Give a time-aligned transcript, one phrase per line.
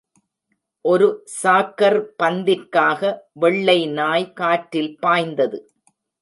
[0.85, 1.07] ஒரு
[1.41, 3.11] சாக்கர் பந்திற்காக
[3.33, 5.59] வெள்ளை நாய் காற்றில் பாய்ந்தது.